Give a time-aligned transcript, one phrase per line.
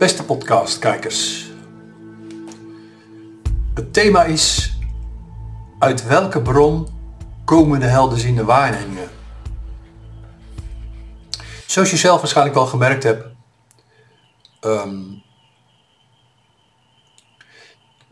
[0.00, 1.50] Beste podcastkijkers.
[3.74, 4.72] Het thema is
[5.78, 6.88] uit welke bron
[7.44, 9.10] komen de helderziende waarnemingen?
[11.66, 13.26] Zoals je zelf waarschijnlijk wel gemerkt hebt,
[14.60, 15.02] ehm,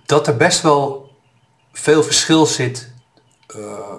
[0.07, 1.13] dat er best wel
[1.73, 2.93] veel verschil zit
[3.57, 3.95] uh,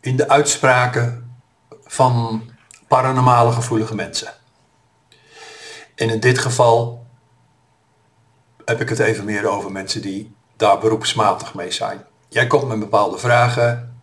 [0.00, 1.36] in de uitspraken
[1.84, 2.42] van
[2.88, 4.34] paranormale gevoelige mensen.
[5.94, 7.01] En in dit geval
[8.64, 12.04] heb ik het even meer over mensen die daar beroepsmatig mee zijn.
[12.28, 14.00] Jij komt met bepaalde vragen.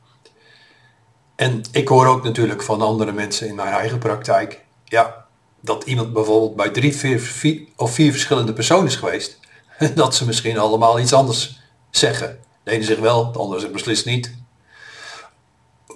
[1.35, 4.65] En ik hoor ook natuurlijk van andere mensen in mijn eigen praktijk.
[4.85, 5.25] Ja,
[5.61, 9.39] dat iemand bijvoorbeeld bij drie vier, of vier verschillende personen is geweest.
[9.95, 12.39] Dat ze misschien allemaal iets anders zeggen.
[12.63, 14.35] De ene zegt wel, de andere zegt beslist niet.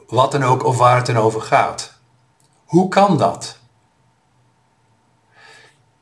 [0.07, 1.93] Wat dan ook of waar het dan over gaat.
[2.65, 3.57] Hoe kan dat?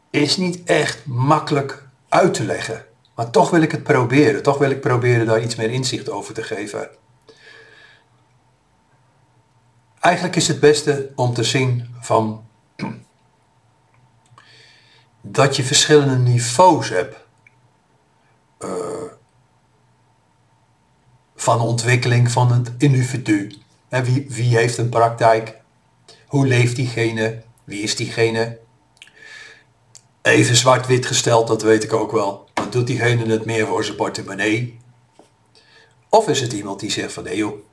[0.10, 1.81] Is niet echt makkelijk
[2.12, 2.86] uit te leggen.
[3.16, 4.44] Maar toch wil ik het proberen.
[4.44, 6.90] Toch wil ik proberen daar iets meer inzicht over te geven.
[10.00, 12.44] Eigenlijk is het beste om te zien van
[15.22, 17.16] dat je verschillende niveaus hebt
[18.60, 18.70] uh,
[21.36, 23.56] van ontwikkeling van het individu.
[23.90, 25.62] Wie, wie heeft een praktijk?
[26.28, 27.44] Hoe leeft diegene?
[27.64, 28.60] Wie is diegene?
[30.22, 32.50] Even zwart-wit gesteld, dat weet ik ook wel.
[32.54, 34.80] Maar doet diegene het meer voor zijn portemonnee?
[36.10, 37.66] Of is het iemand die zegt van nee joh,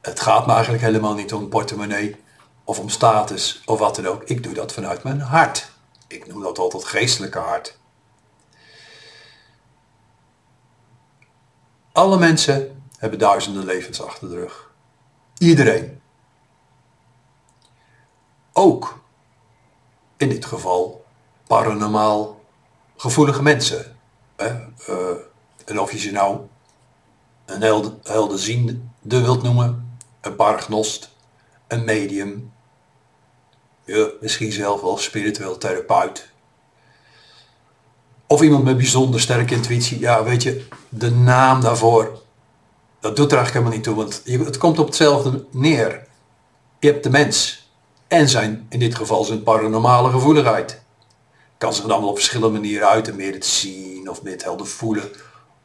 [0.00, 2.16] het gaat me eigenlijk helemaal niet om portemonnee
[2.64, 4.22] of om status of wat dan ook.
[4.22, 5.70] Ik doe dat vanuit mijn hart.
[6.06, 7.78] Ik noem dat altijd geestelijke hart.
[11.92, 14.70] Alle mensen hebben duizenden levens achter de rug.
[15.38, 16.00] Iedereen.
[18.52, 19.02] Ook
[20.16, 20.99] in dit geval
[21.50, 22.40] paranormaal
[22.96, 23.96] gevoelige mensen.
[24.36, 24.46] Uh,
[25.64, 26.40] en of je ze nou
[27.46, 31.10] een helde, helderziende wilt noemen, een paragnost,
[31.66, 32.52] een medium,
[33.84, 36.30] ja, misschien zelf wel spiritueel therapeut.
[38.26, 39.98] Of iemand met bijzonder sterke intuïtie.
[39.98, 42.22] Ja, weet je, de naam daarvoor,
[43.00, 46.06] dat doet er eigenlijk helemaal niet toe, want het komt op hetzelfde neer.
[46.80, 47.68] Je hebt de mens
[48.08, 50.82] en zijn, in dit geval zijn paranormale gevoeligheid.
[51.60, 55.10] Kan zich dan op verschillende manieren uiten, meer het zien of meer het helder voelen,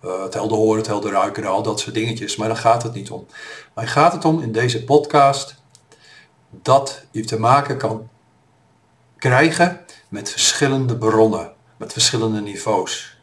[0.06, 2.36] uh, het helder horen, het helder ruiken, al dat soort dingetjes.
[2.36, 3.28] Maar daar gaat het niet om.
[3.74, 5.56] Maar gaat het om in deze podcast
[6.50, 8.10] dat je te maken kan
[9.18, 13.18] krijgen met verschillende bronnen, met verschillende niveaus.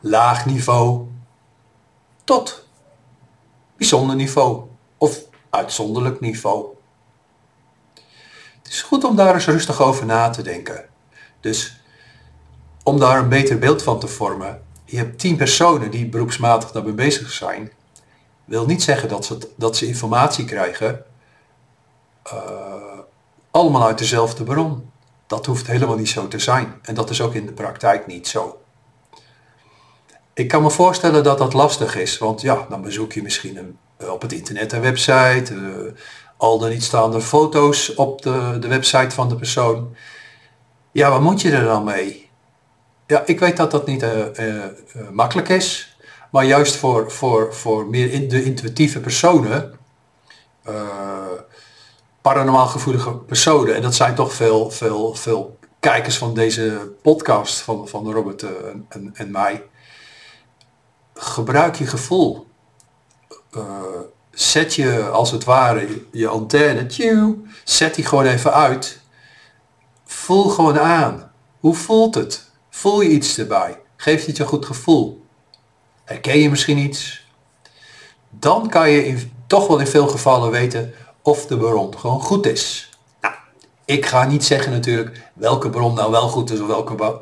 [0.00, 1.06] Laag niveau
[2.24, 2.66] tot
[3.76, 4.62] bijzonder niveau
[4.98, 5.20] of
[5.50, 6.66] uitzonderlijk niveau.
[8.62, 10.89] Het is goed om daar eens rustig over na te denken.
[11.40, 11.80] Dus
[12.82, 16.94] om daar een beter beeld van te vormen, je hebt tien personen die beroepsmatig daarbij
[16.94, 17.70] bezig zijn,
[18.44, 21.04] wil niet zeggen dat ze, dat ze informatie krijgen
[22.32, 22.98] uh,
[23.50, 24.90] allemaal uit dezelfde bron.
[25.26, 26.74] Dat hoeft helemaal niet zo te zijn.
[26.82, 28.60] En dat is ook in de praktijk niet zo.
[30.34, 33.78] Ik kan me voorstellen dat dat lastig is, want ja, dan bezoek je misschien een,
[33.96, 35.92] eh, op het internet een website, uh,
[36.36, 39.96] al dan niet staande foto's op de, de website van de persoon.
[40.92, 42.30] Ja, wat moet je er dan mee?
[43.06, 44.64] Ja, ik weet dat dat niet uh,
[45.10, 45.96] makkelijk is,
[46.30, 49.78] maar juist voor, voor, voor meer de intuïtieve personen
[52.22, 53.74] paranormaal gevoelige personen.
[53.74, 58.50] En dat zijn toch veel, veel, veel kijkers van deze podcast van, van Robert eh,
[58.88, 59.62] en, en mij.
[61.14, 62.48] Gebruik je gevoel.
[64.30, 66.86] Zet je als het ware je antenne,
[67.64, 69.00] zet die gewoon even uit.
[70.20, 71.32] Voel gewoon aan.
[71.60, 72.50] Hoe voelt het?
[72.70, 73.80] Voel je iets erbij?
[73.96, 75.24] Geeft het je een goed gevoel?
[76.04, 77.26] Herken je misschien iets?
[78.30, 82.46] Dan kan je in, toch wel in veel gevallen weten of de bron gewoon goed
[82.46, 82.90] is.
[83.20, 83.34] Nou,
[83.84, 87.20] ik ga niet zeggen natuurlijk welke bron nou wel goed is of welke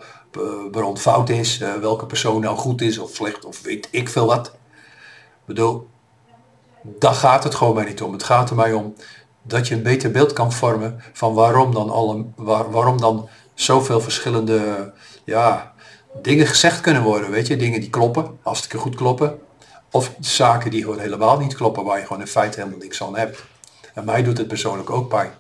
[0.71, 4.27] bron fout is, uh, welke persoon nou goed is of slecht of weet ik veel
[4.27, 4.47] wat.
[4.47, 5.89] Ik bedoel,
[6.83, 8.13] daar gaat het gewoon mij niet om.
[8.13, 8.95] Het gaat er mij om
[9.49, 14.01] dat je een beter beeld kan vormen van waarom dan, alle, waar, waarom dan zoveel
[14.01, 14.93] verschillende
[15.25, 15.73] ja,
[16.23, 17.31] dingen gezegd kunnen worden.
[17.31, 19.39] Weet je, dingen die kloppen, hartstikke goed kloppen.
[19.91, 23.17] Of zaken die gewoon helemaal niet kloppen, waar je gewoon in feite helemaal niks aan
[23.17, 23.45] hebt.
[23.95, 25.31] En mij doet het persoonlijk ook pijn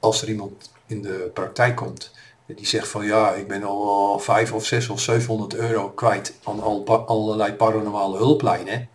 [0.00, 2.10] als er iemand in de praktijk komt
[2.56, 6.62] die zegt van ja, ik ben al 5 of 6 of 700 euro kwijt aan
[6.62, 8.88] al, allerlei paranormale hulplijnen.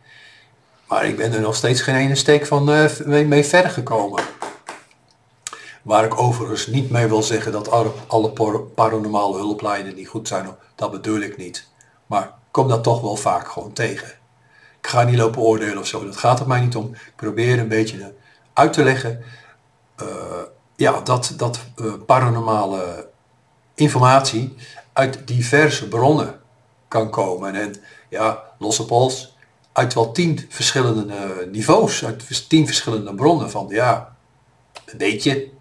[0.88, 2.64] Maar ik ben er nog steeds geen ene steek van
[3.06, 4.24] mee, mee verder gekomen.
[5.88, 7.72] Waar ik overigens niet mee wil zeggen dat
[8.08, 8.32] alle,
[8.76, 10.56] paranormale hulplijnen niet goed zijn.
[10.76, 11.68] Dat bedoel ik niet.
[12.06, 14.08] Maar ik kom dat toch wel vaak gewoon tegen.
[14.80, 16.06] Ik ga niet lopen oordelen of zo.
[16.06, 16.94] Dat gaat er mij niet om.
[16.94, 18.14] Ik probeer een beetje
[18.54, 19.24] uit te leggen.
[20.02, 20.08] Uh,
[20.76, 23.10] ja, dat, dat uh, paranormale
[23.76, 24.56] informatie
[24.94, 26.40] uit diverse bronnen
[26.88, 27.56] kan komen.
[27.56, 27.76] En
[28.10, 29.38] ja, losse pols,
[29.72, 34.16] uit wel tien verschillende uh, niveaus, uit tien verschillende bronnen van ja,
[34.86, 35.56] een beetje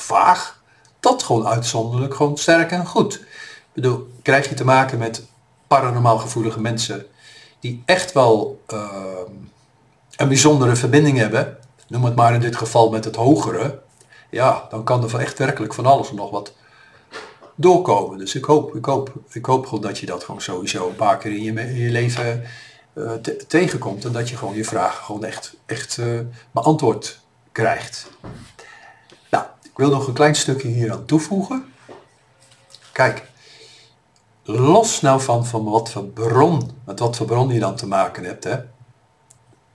[0.00, 0.62] vaag,
[1.00, 3.14] dat gewoon uitzonderlijk gewoon sterk en goed.
[3.14, 5.24] Ik bedoel, krijg je te maken met
[5.66, 7.06] paranormaal gevoelige mensen
[7.60, 8.88] die echt wel uh,
[10.16, 11.58] een bijzondere verbinding hebben,
[11.88, 13.80] noem het maar in dit geval met het hogere,
[14.30, 16.52] ja, dan kan er van echt werkelijk van alles nog wat
[17.54, 18.18] doorkomen.
[18.18, 21.18] Dus ik hoop, ik hoop, ik hoop gewoon dat je dat gewoon sowieso een paar
[21.18, 22.42] keer in je, in je leven
[22.94, 23.12] uh,
[23.48, 26.20] tegenkomt en dat je gewoon je vragen gewoon echt, echt uh,
[26.50, 27.20] beantwoord
[27.52, 28.10] krijgt.
[29.76, 31.72] Ik wil nog een klein stukje hier aan toevoegen.
[32.92, 33.30] Kijk,
[34.42, 38.24] los nou van, van wat voor bron, met wat voor bron je dan te maken
[38.24, 38.56] hebt, hè.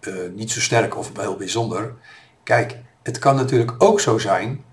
[0.01, 1.93] Uh, niet zo sterk of heel bijzonder.
[2.43, 4.63] Kijk, het kan natuurlijk ook zo zijn,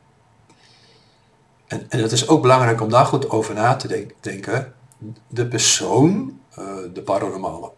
[1.67, 4.75] en, en het is ook belangrijk om daar goed over na te denken,
[5.29, 7.73] de persoon, uh, de paranormale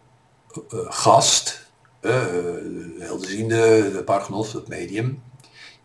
[0.55, 5.21] uh, gast, de helderziende, de paragnost, het medium,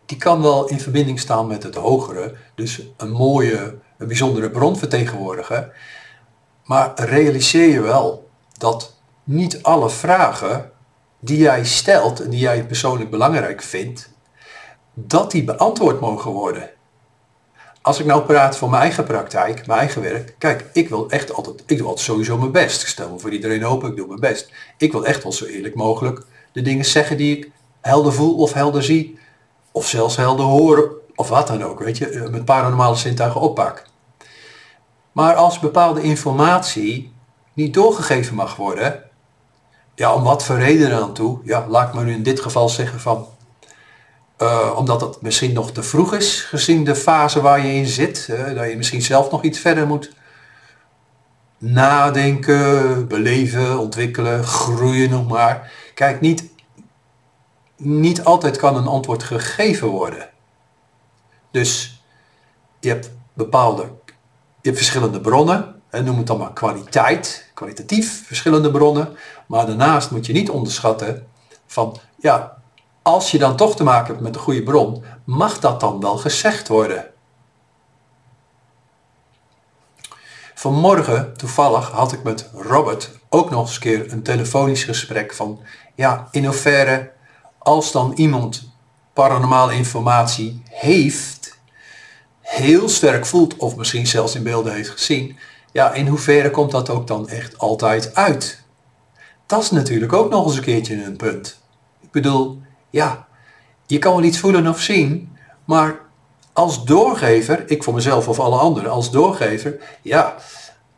[0.07, 4.77] die kan wel in verbinding staan met het hogere, dus een mooie, een bijzondere bron
[4.77, 5.71] vertegenwoordigen.
[6.65, 10.71] Maar realiseer je wel dat niet alle vragen
[11.19, 14.09] die jij stelt en die jij persoonlijk belangrijk vindt,
[14.93, 16.69] dat die beantwoord mogen worden.
[17.81, 21.33] Als ik nou praat van mijn eigen praktijk, mijn eigen werk, kijk, ik wil echt
[21.33, 22.81] altijd, ik doe altijd sowieso mijn best.
[22.81, 24.51] Ik stel me voor iedereen open, ik doe mijn best.
[24.77, 27.51] Ik wil echt wel zo eerlijk mogelijk de dingen zeggen die ik
[27.81, 29.19] helder voel of helder zie,
[29.77, 33.83] of zelfs helder horen, of wat dan ook, weet je, eh, met paranormale zintuigen oppak.
[35.11, 37.13] Maar als bepaalde informatie
[37.53, 39.03] niet doorgegeven mag worden,
[39.95, 42.69] ja, om wat voor reden dan toe, ja, laat ik me nu in dit geval
[42.69, 43.27] zeggen van,
[44.41, 48.27] uh, omdat het misschien nog te vroeg is, gezien de fase waar je in zit.
[48.31, 50.11] Uh, dat je misschien zelf nog iets verder moet
[51.57, 55.71] nadenken, beleven, ontwikkelen, groeien nog maar.
[55.93, 56.43] Kijk, niet,
[57.77, 60.29] niet altijd kan een antwoord gegeven worden.
[61.51, 62.01] Dus
[62.79, 63.81] je hebt bepaalde,
[64.61, 69.17] je hebt verschillende bronnen, en noem het dan maar kwaliteit, kwalitatief verschillende bronnen.
[69.47, 71.27] Maar daarnaast moet je niet onderschatten
[71.65, 72.61] van, ja,
[73.01, 76.17] als je dan toch te maken hebt met een goede bron, mag dat dan wel
[76.17, 77.05] gezegd worden?
[80.53, 85.59] Vanmorgen, toevallig, had ik met Robert ook nog eens een keer een telefonisch gesprek van,
[85.95, 87.11] ja, in hoeverre,
[87.67, 88.69] als dan iemand
[89.13, 91.59] paranormale informatie heeft,
[92.41, 95.37] heel sterk voelt of misschien zelfs in beelden heeft gezien,
[95.71, 98.63] ja, in hoeverre komt dat ook dan echt altijd uit?
[99.45, 101.61] Dat is natuurlijk ook nog eens een keertje een punt.
[102.01, 103.27] Ik bedoel, ja,
[103.85, 105.99] je kan wel iets voelen of zien, maar
[106.53, 110.35] als doorgever, ik voor mezelf of alle anderen, als doorgever, ja,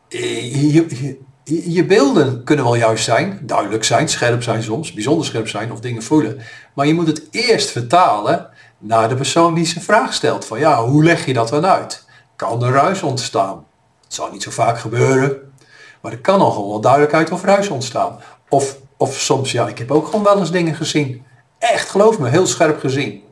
[0.08, 5.48] je, je, je beelden kunnen wel juist zijn, duidelijk zijn, scherp zijn soms, bijzonder scherp
[5.48, 6.40] zijn of dingen voelen.
[6.74, 8.48] Maar je moet het eerst vertalen
[8.78, 10.44] naar de persoon die zijn vraag stelt.
[10.44, 12.04] Van ja, hoe leg je dat dan uit?
[12.36, 13.66] Kan er ruis ontstaan?
[14.04, 15.52] Het zal niet zo vaak gebeuren.
[16.00, 18.18] Maar er kan al wel duidelijkheid of ruis ontstaan.
[18.48, 21.24] Of, of soms, ja, ik heb ook gewoon wel eens dingen gezien
[21.60, 23.22] echt, geloof me, heel scherp gezien.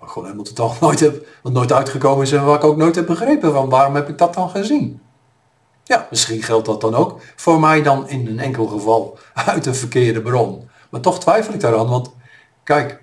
[0.00, 2.76] Maar gewoon omdat het al nooit, heb, wat nooit uitgekomen is en waar ik ook
[2.76, 5.00] nooit heb begrepen van waarom heb ik dat dan gezien.
[5.84, 9.74] Ja, misschien geldt dat dan ook voor mij dan in een enkel geval uit een
[9.74, 10.68] verkeerde bron.
[10.90, 12.10] Maar toch twijfel ik daaraan, want
[12.62, 13.02] kijk,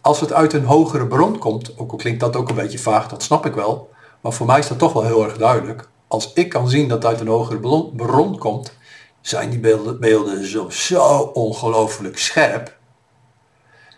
[0.00, 3.08] als het uit een hogere bron komt, ook al klinkt dat ook een beetje vaag,
[3.08, 5.88] dat snap ik wel, maar voor mij is dat toch wel heel erg duidelijk.
[6.08, 8.72] Als ik kan zien dat het uit een hogere bron komt,
[9.20, 12.78] zijn die beelden, beelden zo, zo ongelooflijk scherp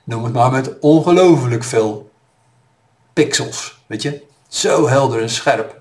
[0.04, 2.10] noem het maar met ongelooflijk veel
[3.12, 3.82] pixels.
[3.86, 4.22] Weet je?
[4.48, 5.80] Zo helder en scherp.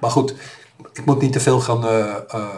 [0.00, 0.34] Maar goed,
[0.92, 2.48] ik moet niet te veel gaan uh, uh,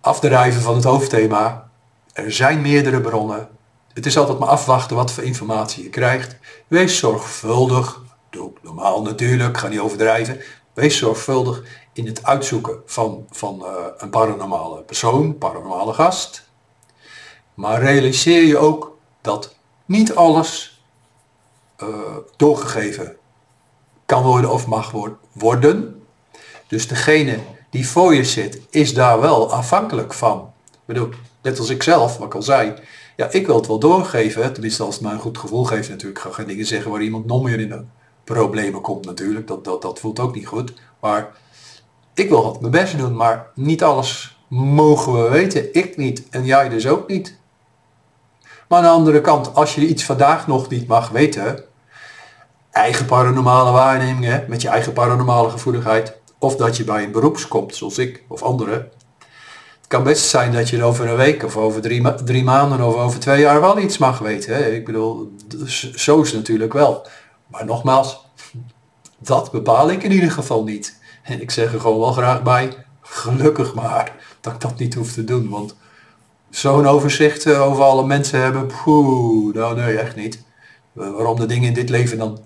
[0.00, 1.70] afdrijven van het hoofdthema.
[2.12, 3.48] Er zijn meerdere bronnen.
[3.92, 6.36] Het is altijd maar afwachten wat voor informatie je krijgt.
[6.66, 8.02] Wees zorgvuldig.
[8.30, 10.40] Doe ik normaal natuurlijk, ga niet overdrijven.
[10.72, 11.62] Wees zorgvuldig
[11.92, 16.48] in het uitzoeken van, van uh, een paranormale persoon, paranormale gast.
[17.54, 20.82] Maar realiseer je ook dat niet alles
[21.82, 21.88] uh,
[22.36, 23.16] doorgegeven
[24.10, 24.92] kan worden of mag
[25.32, 26.02] worden.
[26.66, 27.38] Dus degene
[27.70, 30.52] die voor je zit, is daar wel afhankelijk van.
[30.70, 31.08] Ik bedoel,
[31.42, 32.74] net als ik zelf, wat ik al zei,
[33.16, 34.52] ja, ik wil het wel doorgeven.
[34.52, 36.18] Tenminste, als het mij een goed gevoel geeft natuurlijk.
[36.18, 37.84] Ik ga geen dingen zeggen waar iemand nog meer in de
[38.24, 39.46] problemen komt natuurlijk.
[39.46, 40.72] Dat, dat, dat voelt ook niet goed.
[41.00, 41.28] Maar
[42.14, 43.16] ik wil wat mijn best doen.
[43.16, 45.74] Maar niet alles mogen we weten.
[45.74, 47.38] Ik niet en jij dus ook niet.
[48.68, 51.64] Maar aan de andere kant, als je iets vandaag nog niet mag weten,
[52.70, 57.74] eigen paranormale waarnemingen, met je eigen paranormale gevoeligheid, of dat je bij een beroeps komt,
[57.74, 58.78] zoals ik of anderen.
[59.78, 62.94] Het kan best zijn dat je over een week of over drie, drie maanden of
[62.94, 64.54] over twee jaar wel iets mag weten.
[64.54, 64.66] Hè?
[64.66, 65.32] Ik bedoel,
[65.94, 67.06] zo is natuurlijk wel.
[67.46, 68.26] Maar nogmaals,
[69.18, 70.98] dat bepaal ik in ieder geval niet.
[71.22, 75.12] En ik zeg er gewoon wel graag bij, gelukkig maar, dat ik dat niet hoef
[75.12, 75.48] te doen.
[75.48, 75.74] Want
[76.50, 80.42] zo'n overzicht eh, over alle mensen hebben, poeh, nou nee, echt niet.
[80.92, 82.38] Waarom de dingen in dit leven dan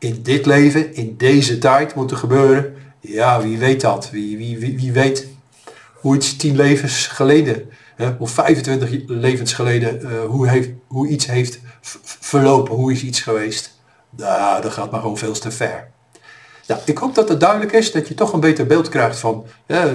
[0.00, 4.10] in dit leven, in deze tijd moeten gebeuren, ja, wie weet dat?
[4.10, 5.28] Wie, wie, wie, wie weet
[5.94, 11.26] hoe iets tien levens geleden, hè, of 25 levens geleden, uh, hoe, heeft, hoe iets
[11.26, 11.60] heeft
[12.02, 13.78] verlopen, hoe is iets geweest.
[14.16, 15.90] Nou, dat gaat maar gewoon veel te ver.
[16.66, 19.46] Nou, ik hoop dat het duidelijk is, dat je toch een beter beeld krijgt van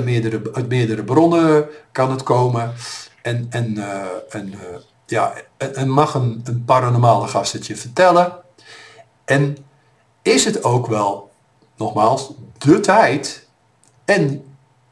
[0.03, 2.73] meerdere, uit meerdere bronnen kan het komen.
[3.21, 4.59] En, en, uh, en, uh,
[5.05, 8.33] ja, en mag een, een paranormale gast het je vertellen.
[9.25, 9.57] En
[10.25, 11.31] is het ook wel,
[11.77, 13.47] nogmaals, de tijd
[14.05, 14.43] en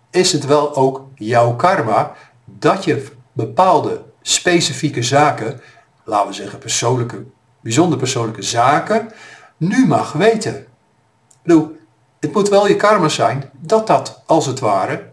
[0.09, 5.61] is het wel ook jouw karma dat je bepaalde specifieke zaken,
[6.03, 7.23] laten we zeggen persoonlijke,
[7.61, 9.11] bijzonder persoonlijke zaken,
[9.57, 10.67] nu mag weten.
[11.43, 11.67] Ik
[12.19, 15.11] het moet wel je karma zijn dat dat, als het ware,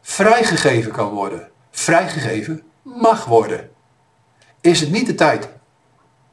[0.00, 1.48] vrijgegeven kan worden.
[1.70, 3.70] Vrijgegeven mag worden.
[4.60, 5.48] Is het niet de tijd?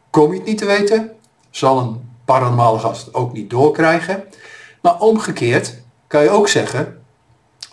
[0.10, 1.12] Kom je het niet te weten?
[1.50, 4.24] Zal een paranormale gast ook niet doorkrijgen.
[4.82, 7.02] Maar omgekeerd kan je ook zeggen,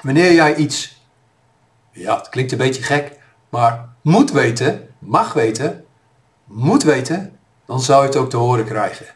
[0.03, 1.03] wanneer jij iets,
[1.93, 5.85] ja het klinkt een beetje gek, maar moet weten, mag weten,
[6.45, 9.07] moet weten, dan zou je het ook te horen krijgen.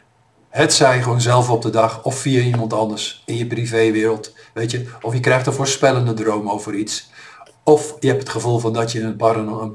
[0.49, 4.33] Het zij gewoon zelf op de dag of via iemand anders in je privéwereld.
[4.53, 7.09] Weet je, of je krijgt een voorspellende droom over iets.
[7.63, 9.17] Of je hebt het gevoel van dat je een,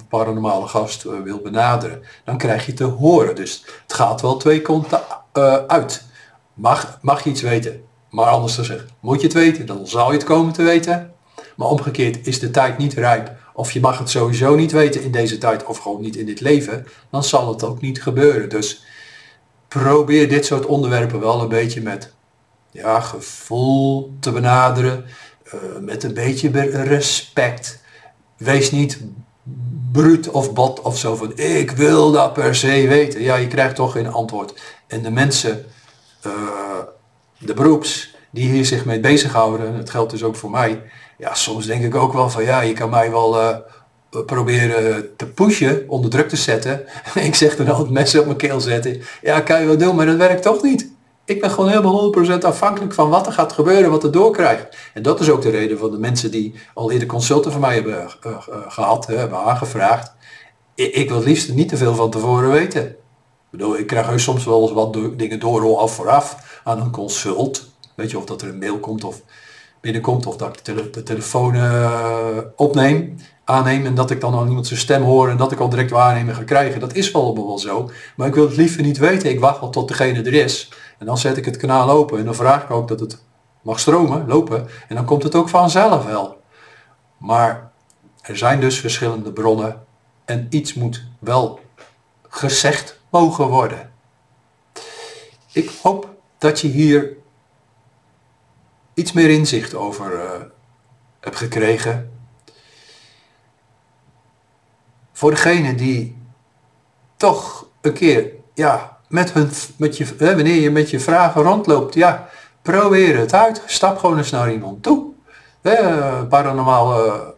[0.08, 2.02] paranormale gast uh, wil benaderen.
[2.24, 3.34] Dan krijg je te horen.
[3.34, 5.00] Dus het gaat wel twee kanten
[5.34, 6.04] uh, uit.
[6.54, 7.82] Mag, mag je iets weten?
[8.10, 11.14] Maar anders gezegd, moet je het weten, dan zal je het komen te weten.
[11.56, 13.32] Maar omgekeerd is de tijd niet rijp.
[13.54, 16.40] Of je mag het sowieso niet weten in deze tijd of gewoon niet in dit
[16.40, 16.86] leven.
[17.10, 18.48] Dan zal het ook niet gebeuren.
[18.48, 18.84] Dus
[19.68, 22.12] probeer dit soort onderwerpen wel een beetje met
[22.70, 25.04] ja, gevoel te benaderen.
[25.54, 26.50] Uh, met een beetje
[26.84, 27.82] respect.
[28.36, 29.00] Wees niet
[29.92, 33.22] bruut of bot of zo van ik wil dat per se weten.
[33.22, 34.60] Ja, je krijgt toch geen antwoord.
[34.86, 35.64] En de mensen,
[36.26, 36.32] uh,
[37.38, 40.82] de beroeps, die hier zich mee bezighouden, het geldt dus ook voor mij.
[41.18, 43.56] Ja, soms denk ik ook wel van ja, je kan mij wel uh,
[44.26, 46.84] proberen te pushen, onder druk te zetten.
[47.14, 49.02] ik zeg dan altijd mensen op mijn keel zetten.
[49.22, 50.90] Ja, kan je wel doen, maar dat werkt toch niet.
[51.30, 54.76] Ik ben gewoon helemaal 100% afhankelijk van wat er gaat gebeuren, wat er doorkrijgt.
[54.94, 57.74] En dat is ook de reden van de mensen die al eerder consulten van mij
[57.74, 60.12] hebben uh, uh, gehad, hebben aangevraagd.
[60.74, 62.82] Ik, wil het liefst niet te veel van tevoren weten.
[62.86, 62.96] Ik
[63.50, 67.70] bedoel, ik krijg soms wel eens wat dingen door af vooraf aan een consult.
[67.94, 69.22] Weet je, of dat er een mail komt of
[69.80, 74.34] binnenkomt, of dat ik de, tele de telefoon uh, opneem, aanneem en dat ik dan
[74.34, 76.80] al iemand zijn stem hoor en dat ik al direct waarnemen ga krijgen.
[76.80, 77.90] Dat is wel wel zo.
[78.16, 79.30] Maar ik wil het liever niet weten.
[79.30, 80.68] Ik wacht wel tot degene er is.
[81.00, 83.22] En dan zet ik het kanaal open en dan vraag ik ook dat het
[83.62, 84.68] mag stromen, lopen.
[84.88, 86.42] En dan komt het ook vanzelf wel.
[87.16, 87.72] Maar
[88.20, 89.86] er zijn dus verschillende bronnen
[90.24, 91.60] en iets moet wel
[92.28, 93.92] gezegd mogen worden.
[95.52, 97.16] Ik hoop dat je hier
[98.94, 100.30] iets meer inzicht over uh,
[101.20, 102.12] hebt gekregen.
[105.12, 106.16] Voor degene die
[107.16, 112.28] toch een keer ja, met hun, met je, wanneer je met je vragen rondloopt, ja,
[112.62, 113.62] probeer het uit.
[113.66, 115.12] Stap gewoon eens naar iemand toe.
[115.62, 117.34] Een paranormale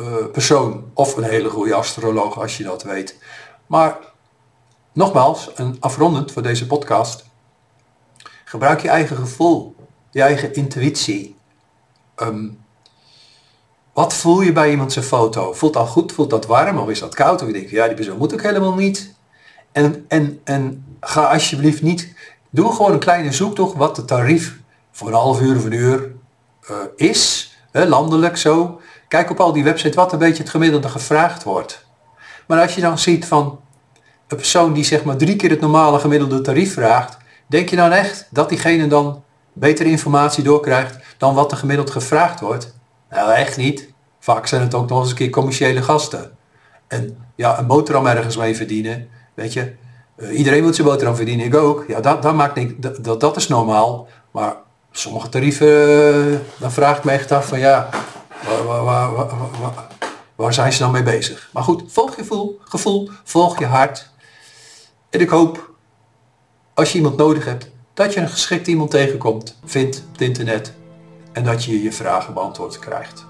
[0.00, 3.18] uh, persoon of een hele goede astroloog als je dat weet.
[3.66, 3.98] Maar
[4.92, 7.24] nogmaals, een afrondend voor deze podcast.
[8.44, 9.74] Gebruik je eigen gevoel,
[10.10, 11.36] je eigen intuïtie.
[12.16, 12.64] Um,
[13.92, 15.52] wat voel je bij iemand zijn foto?
[15.52, 16.12] Voelt dat goed?
[16.12, 16.78] Voelt dat warm?
[16.78, 17.40] Of is dat koud?
[17.40, 19.14] Of je denkt, ja, die persoon moet ook helemaal niet.
[19.72, 22.14] En, en, en ga alsjeblieft niet,
[22.50, 24.60] doe gewoon een kleine zoektocht wat de tarief
[24.90, 26.12] voor een half uur of een uur
[26.70, 28.80] uh, is, hè, landelijk zo.
[29.08, 31.86] Kijk op al die websites wat een beetje het gemiddelde gevraagd wordt.
[32.46, 33.60] Maar als je dan ziet van
[34.28, 37.92] een persoon die zeg maar drie keer het normale gemiddelde tarief vraagt, denk je dan
[37.92, 42.74] echt dat diegene dan betere informatie doorkrijgt dan wat er gemiddeld gevraagd wordt?
[43.10, 43.90] Nou echt niet.
[44.18, 46.36] Vaak zijn het ook nog eens een keer commerciële gasten.
[46.86, 49.08] En ja, een boterham ergens mee verdienen,
[49.42, 49.72] weet je.
[50.16, 51.84] Eh, iedereen moet zijn boterham verdienen, ik ook.
[51.88, 54.08] Ja, dat, dat, maakt niet, dat, dat is normaal.
[54.30, 54.56] Maar
[54.92, 57.88] sommige tarieven, uh, dan vraag ik me echt af van ja,
[58.66, 59.86] waar, waar, waar,
[60.34, 61.48] waar, zijn ze dan mee bezig?
[61.52, 64.10] Maar goed, volg je gevoel, gevoel, volg je hart.
[65.10, 65.70] En ik hoop,
[66.74, 70.72] als je iemand nodig hebt, dat je een geschikt iemand tegenkomt, vindt op het internet.
[71.32, 73.24] En dat je je vragen beantwoord krijgt.